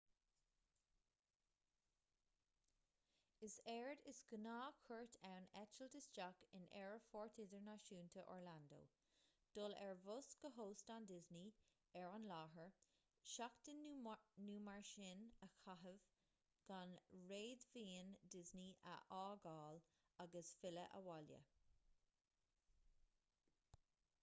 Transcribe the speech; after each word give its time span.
is 3.47 3.55
éard 3.73 3.99
is 4.11 4.21
gnáth"-chuairt 4.29 5.17
ann 5.31 5.43
eitilt 5.59 5.97
isteach 5.99 6.39
in 6.59 6.63
aerfort 6.79 7.37
idirnáisiúnta 7.43 8.23
orlando 8.35 8.79
dul 9.57 9.75
ar 9.81 9.93
bhus 10.07 10.29
go 10.45 10.51
hóstán 10.55 11.05
disney 11.11 11.51
ar 12.01 12.07
an 12.15 12.25
láthair 12.31 12.73
seachtain 13.35 13.85
nó 14.47 14.57
mar 14.71 14.89
sin 14.93 15.23
a 15.49 15.49
chaitheamh 15.57 16.03
gan 16.71 16.97
réadmhaoin 17.33 18.13
disney 18.37 18.73
a 18.95 18.97
fhágáil 19.11 19.85
agus 20.27 20.53
filleadh 20.63 20.99
abhaile 21.03 21.41